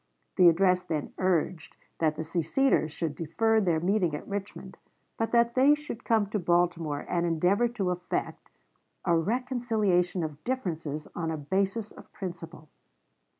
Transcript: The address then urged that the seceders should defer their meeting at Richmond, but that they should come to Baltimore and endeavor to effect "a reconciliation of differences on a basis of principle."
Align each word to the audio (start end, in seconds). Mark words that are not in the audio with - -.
The 0.35 0.49
address 0.49 0.81
then 0.81 1.13
urged 1.19 1.75
that 1.99 2.15
the 2.15 2.23
seceders 2.23 2.91
should 2.91 3.13
defer 3.13 3.61
their 3.61 3.79
meeting 3.79 4.15
at 4.15 4.27
Richmond, 4.27 4.77
but 5.15 5.31
that 5.31 5.53
they 5.53 5.75
should 5.75 6.03
come 6.05 6.25
to 6.31 6.39
Baltimore 6.39 7.05
and 7.07 7.23
endeavor 7.23 7.67
to 7.67 7.91
effect 7.91 8.49
"a 9.05 9.15
reconciliation 9.15 10.23
of 10.23 10.43
differences 10.43 11.07
on 11.13 11.29
a 11.29 11.37
basis 11.37 11.91
of 11.91 12.11
principle." 12.13 12.67